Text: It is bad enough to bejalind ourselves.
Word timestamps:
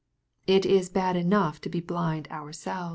It 0.47 0.65
is 0.65 0.89
bad 0.89 1.15
enough 1.15 1.61
to 1.61 1.69
bejalind 1.69 2.27
ourselves. 2.31 2.89